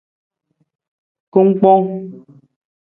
Kungkpong. 1.33 1.87